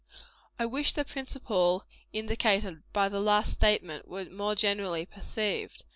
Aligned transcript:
I 0.57 0.65
wish 0.65 0.93
the 0.93 1.05
principle 1.05 1.85
indicated 2.11 2.81
by 2.91 3.07
the 3.07 3.19
last 3.21 3.53
statement 3.53 4.07
were 4.07 4.25
more 4.25 4.55
generally 4.55 5.05
perceived. 5.05 5.83